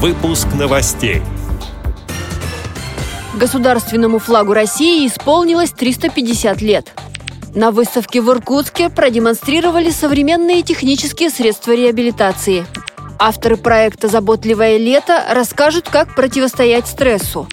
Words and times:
Выпуск 0.00 0.46
новостей. 0.56 1.22
Государственному 3.34 4.20
флагу 4.20 4.52
России 4.52 5.04
исполнилось 5.08 5.72
350 5.72 6.62
лет. 6.62 6.92
На 7.56 7.72
выставке 7.72 8.20
в 8.20 8.30
Иркутске 8.30 8.90
продемонстрировали 8.90 9.90
современные 9.90 10.62
технические 10.62 11.30
средства 11.30 11.72
реабилитации. 11.72 12.64
Авторы 13.18 13.56
проекта 13.56 14.06
«Заботливое 14.06 14.76
лето» 14.76 15.20
расскажут, 15.32 15.88
как 15.88 16.14
противостоять 16.14 16.86
стрессу. 16.86 17.48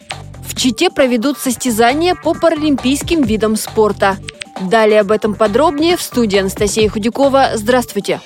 В 0.47 0.53
Чите 0.53 0.91
проведут 0.91 1.39
состязания 1.39 2.13
по 2.13 2.35
паралимпийским 2.35 3.23
видам 3.23 3.55
спорта. 3.55 4.17
Далее 4.61 4.99
об 4.99 5.09
этом 5.11 5.33
подробнее 5.33 5.97
в 5.97 6.01
студии 6.03 6.37
Анастасия 6.37 6.91
Худякова. 6.91 7.53
Здравствуйте! 7.55 8.21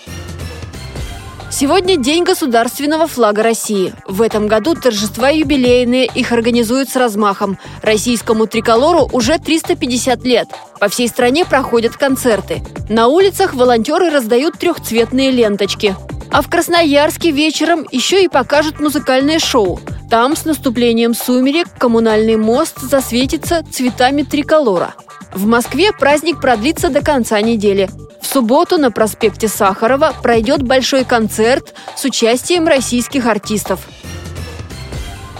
Сегодня 1.51 1.97
День 1.97 2.23
государственного 2.23 3.07
флага 3.07 3.41
России. 3.41 3.93
В 4.07 4.21
этом 4.21 4.47
году 4.47 4.75
торжества 4.75 5.29
юбилейные, 5.29 6.05
их 6.05 6.31
организуют 6.31 6.89
с 6.89 6.95
размахом. 6.95 7.57
Российскому 7.81 8.45
триколору 8.45 9.09
уже 9.11 9.39
350 9.39 10.23
лет. 10.25 10.47
По 10.79 10.89
всей 10.89 11.07
стране 11.07 11.45
проходят 11.45 11.97
концерты. 11.97 12.61
На 12.87 13.07
улицах 13.07 13.55
волонтеры 13.55 14.11
раздают 14.11 14.59
трехцветные 14.59 15.31
ленточки. 15.31 15.95
А 16.31 16.43
в 16.43 16.49
Красноярске 16.49 17.31
вечером 17.31 17.85
еще 17.91 18.23
и 18.23 18.27
покажут 18.27 18.79
музыкальное 18.79 19.39
шоу. 19.39 19.79
Там 20.09 20.35
с 20.35 20.45
наступлением 20.45 21.15
сумерек 21.15 21.67
коммунальный 21.79 22.35
мост 22.35 22.79
засветится 22.79 23.63
цветами 23.71 24.21
триколора. 24.21 24.93
В 25.33 25.47
Москве 25.47 25.91
праздник 25.93 26.39
продлится 26.39 26.89
до 26.89 27.01
конца 27.01 27.41
недели. 27.41 27.89
Субботу 28.31 28.77
на 28.77 28.91
проспекте 28.91 29.47
Сахарова 29.47 30.13
пройдет 30.21 30.61
большой 30.61 31.03
концерт 31.03 31.73
с 31.95 32.05
участием 32.05 32.67
российских 32.67 33.25
артистов. 33.25 33.79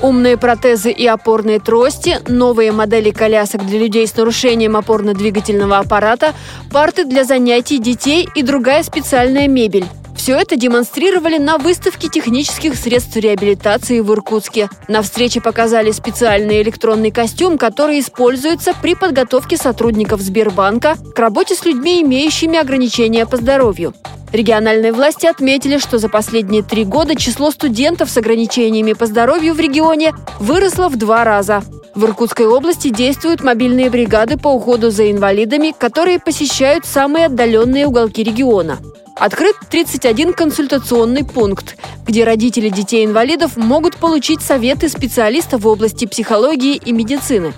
Умные 0.02 0.38
протезы 0.38 0.92
и 0.92 1.06
опорные 1.06 1.60
трости, 1.60 2.18
новые 2.28 2.72
модели 2.72 3.12
колясок 3.12 3.64
для 3.68 3.78
людей 3.78 4.08
с 4.08 4.16
нарушением 4.18 4.76
опорно-двигательного 4.76 5.78
аппарата, 5.78 6.34
парты 6.72 7.06
для 7.06 7.26
занятий 7.26 7.78
детей 7.78 8.28
и 8.34 8.42
другая 8.42 8.82
специальная 8.82 9.48
мебель. 9.48 9.86
Все 10.20 10.36
это 10.36 10.58
демонстрировали 10.58 11.38
на 11.38 11.58
выставке 11.58 12.10
технических 12.10 12.76
средств 12.76 13.16
реабилитации 13.16 14.02
в 14.02 14.12
Иркутске. 14.12 14.70
На 14.90 15.02
встрече 15.02 15.40
показали 15.40 15.92
специальный 15.92 16.62
электронный 16.62 17.10
костюм, 17.10 17.58
который 17.58 18.02
используется 18.02 18.74
при 18.82 18.96
подготовке 18.96 19.56
сотрудников 19.56 20.20
Сбербанка 20.20 20.98
к 21.16 21.18
работе 21.18 21.56
с 21.56 21.64
людьми, 21.64 22.02
имеющими 22.02 22.60
ограничения 22.60 23.26
по 23.26 23.38
здоровью. 23.38 23.94
Региональные 24.34 24.92
власти 24.92 25.26
отметили, 25.26 25.78
что 25.78 25.98
за 26.00 26.10
последние 26.10 26.64
три 26.64 26.84
года 26.84 27.16
число 27.16 27.50
студентов 27.50 28.10
с 28.10 28.18
ограничениями 28.18 28.92
по 28.92 29.06
здоровью 29.06 29.54
в 29.54 29.60
регионе 29.62 30.14
выросло 30.42 30.90
в 30.90 30.98
два 30.98 31.24
раза. 31.24 31.64
В 31.96 32.04
Иркутской 32.04 32.46
области 32.46 32.90
действуют 32.90 33.42
мобильные 33.42 33.90
бригады 33.90 34.38
по 34.38 34.50
уходу 34.50 34.92
за 34.92 35.10
инвалидами, 35.10 35.74
которые 35.76 36.20
посещают 36.20 36.86
самые 36.86 37.28
отдаленные 37.28 37.88
уголки 37.88 38.22
региона. 38.22 38.80
Открыт 39.20 39.58
31 39.70 40.32
консультационный 40.32 41.26
пункт, 41.26 41.76
где 42.08 42.24
родители 42.24 42.70
детей-инвалидов 42.70 43.58
могут 43.58 43.98
получить 43.98 44.42
советы 44.42 44.88
специалистов 44.88 45.64
в 45.64 45.68
области 45.68 46.06
психологии 46.06 46.78
и 46.78 46.94
медицины. 46.94 47.54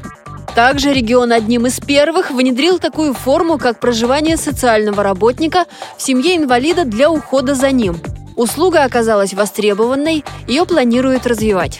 Также 0.55 0.91
регион 0.91 1.31
одним 1.31 1.67
из 1.67 1.79
первых 1.79 2.31
внедрил 2.31 2.79
такую 2.79 3.13
форму, 3.13 3.59
как 3.59 3.79
проживание 3.79 4.37
социального 4.37 5.03
работника 5.03 5.65
в 5.97 6.01
семье 6.01 6.35
инвалида 6.35 6.83
для 6.83 7.11
ухода 7.11 7.53
за 7.53 7.69
ним. 7.69 7.95
Услуга 8.35 8.83
оказалась 8.83 9.35
востребованной, 9.35 10.25
ее 10.47 10.65
планируют 10.65 11.27
развивать. 11.27 11.79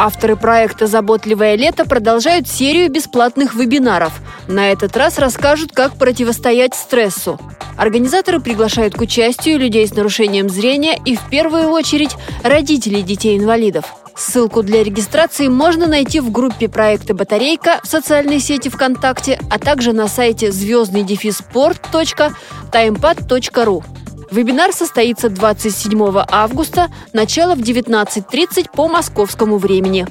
Авторы 0.00 0.36
проекта 0.36 0.86
«Заботливое 0.86 1.56
лето» 1.56 1.84
продолжают 1.84 2.46
серию 2.46 2.88
бесплатных 2.88 3.56
вебинаров. 3.56 4.12
На 4.46 4.70
этот 4.70 4.96
раз 4.96 5.18
расскажут, 5.18 5.72
как 5.72 5.96
противостоять 5.96 6.76
стрессу. 6.76 7.40
Организаторы 7.76 8.38
приглашают 8.38 8.94
к 8.94 9.00
участию 9.00 9.58
людей 9.58 9.88
с 9.88 9.94
нарушением 9.96 10.48
зрения 10.48 10.96
и 11.04 11.16
в 11.16 11.28
первую 11.28 11.70
очередь 11.70 12.14
родителей 12.44 13.02
детей-инвалидов. 13.02 13.86
Ссылку 14.14 14.62
для 14.62 14.84
регистрации 14.84 15.48
можно 15.48 15.88
найти 15.88 16.20
в 16.20 16.30
группе 16.30 16.68
проекта 16.68 17.12
«Батарейка» 17.12 17.80
в 17.82 17.88
социальной 17.88 18.38
сети 18.38 18.68
ВКонтакте, 18.68 19.40
а 19.50 19.58
также 19.58 19.92
на 19.92 20.06
сайте 20.06 20.52
звездный 20.52 21.02
дефис. 21.02 21.42
Вебинар 24.30 24.72
состоится 24.72 25.30
27 25.30 26.24
августа, 26.30 26.88
начало 27.12 27.54
в 27.54 27.60
19.30 27.60 28.66
по 28.74 28.88
московскому 28.88 29.58
времени. 29.58 30.06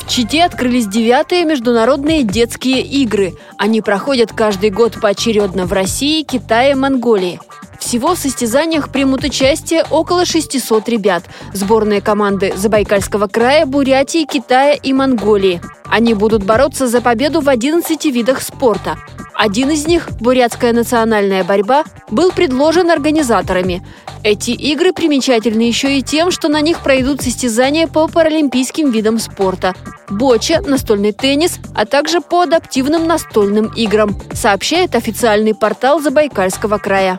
В 0.00 0.08
Чите 0.08 0.44
открылись 0.44 0.86
девятые 0.86 1.44
международные 1.44 2.22
детские 2.22 2.82
игры. 2.82 3.34
Они 3.56 3.80
проходят 3.80 4.32
каждый 4.32 4.70
год 4.70 5.00
поочередно 5.00 5.66
в 5.66 5.72
России, 5.72 6.22
Китае, 6.22 6.74
Монголии. 6.74 7.40
Всего 7.78 8.14
в 8.14 8.18
состязаниях 8.18 8.90
примут 8.90 9.24
участие 9.24 9.84
около 9.90 10.24
600 10.24 10.88
ребят. 10.88 11.24
Сборные 11.52 12.00
команды 12.00 12.52
Забайкальского 12.56 13.26
края, 13.26 13.66
Бурятии, 13.66 14.24
Китая 14.24 14.74
и 14.74 14.92
Монголии. 14.92 15.60
Они 15.86 16.14
будут 16.14 16.44
бороться 16.44 16.86
за 16.86 17.00
победу 17.00 17.40
в 17.40 17.48
11 17.48 18.04
видах 18.06 18.40
спорта. 18.40 18.96
Один 19.42 19.70
из 19.70 19.88
них, 19.88 20.08
бурятская 20.20 20.72
национальная 20.72 21.42
борьба, 21.42 21.82
был 22.12 22.30
предложен 22.30 22.92
организаторами. 22.92 23.84
Эти 24.22 24.52
игры 24.52 24.92
примечательны 24.92 25.62
еще 25.62 25.98
и 25.98 26.02
тем, 26.02 26.30
что 26.30 26.48
на 26.48 26.60
них 26.60 26.78
пройдут 26.78 27.22
состязания 27.22 27.88
по 27.88 28.06
паралимпийским 28.06 28.92
видам 28.92 29.18
спорта– 29.18 29.74
боча, 30.08 30.60
настольный 30.64 31.10
теннис, 31.10 31.58
а 31.74 31.86
также 31.86 32.20
по 32.20 32.42
адаптивным 32.42 33.08
настольным 33.08 33.66
играм, 33.74 34.16
сообщает 34.32 34.94
официальный 34.94 35.56
портал 35.56 36.00
Забайкальского 36.00 36.78
края. 36.78 37.18